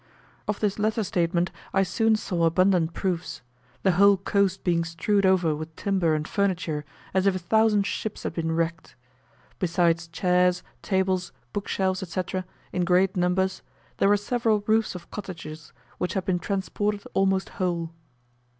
Of 0.47 0.59
this 0.61 0.79
latter 0.79 1.03
statement 1.03 1.51
I 1.75 1.83
soon 1.83 2.15
saw 2.15 2.45
abundant 2.45 2.91
proofs 2.95 3.43
the 3.83 3.91
whole 3.91 4.17
coast 4.17 4.63
being 4.63 4.83
strewed 4.83 5.27
over 5.27 5.55
with 5.55 5.75
timber 5.75 6.15
and 6.15 6.27
furniture 6.27 6.85
as 7.13 7.27
if 7.27 7.35
a 7.35 7.37
thousand 7.37 7.85
ships 7.85 8.23
had 8.23 8.33
been 8.33 8.51
wrecked. 8.51 8.95
Besides 9.59 10.07
chairs, 10.07 10.63
tables, 10.81 11.31
book 11.53 11.67
shelves, 11.67 12.01
etc., 12.01 12.45
in 12.73 12.83
great 12.83 13.15
numbers, 13.15 13.61
there 13.97 14.09
were 14.09 14.17
several 14.17 14.63
roofs 14.65 14.95
of 14.95 15.11
cottages, 15.11 15.71
which 15.99 16.15
had 16.15 16.25
been 16.25 16.39
transported 16.39 17.03
almost 17.13 17.49
whole. 17.61 17.91